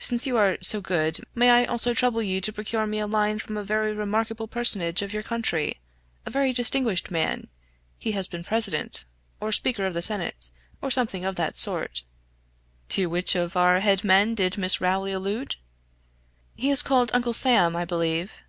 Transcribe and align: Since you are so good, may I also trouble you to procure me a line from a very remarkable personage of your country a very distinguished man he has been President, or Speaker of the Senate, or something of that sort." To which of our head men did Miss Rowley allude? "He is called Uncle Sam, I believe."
Since 0.00 0.26
you 0.26 0.36
are 0.36 0.58
so 0.62 0.80
good, 0.80 1.18
may 1.32 1.48
I 1.50 1.64
also 1.64 1.94
trouble 1.94 2.20
you 2.20 2.40
to 2.40 2.52
procure 2.52 2.88
me 2.88 2.98
a 2.98 3.06
line 3.06 3.38
from 3.38 3.56
a 3.56 3.62
very 3.62 3.92
remarkable 3.94 4.48
personage 4.48 5.00
of 5.00 5.12
your 5.12 5.22
country 5.22 5.78
a 6.26 6.30
very 6.30 6.52
distinguished 6.52 7.12
man 7.12 7.46
he 7.96 8.10
has 8.10 8.26
been 8.26 8.42
President, 8.42 9.04
or 9.40 9.52
Speaker 9.52 9.86
of 9.86 9.94
the 9.94 10.02
Senate, 10.02 10.48
or 10.82 10.90
something 10.90 11.24
of 11.24 11.36
that 11.36 11.56
sort." 11.56 12.02
To 12.88 13.06
which 13.06 13.36
of 13.36 13.56
our 13.56 13.78
head 13.78 14.02
men 14.02 14.34
did 14.34 14.58
Miss 14.58 14.80
Rowley 14.80 15.12
allude? 15.12 15.54
"He 16.56 16.70
is 16.70 16.82
called 16.82 17.12
Uncle 17.14 17.32
Sam, 17.32 17.76
I 17.76 17.84
believe." 17.84 18.42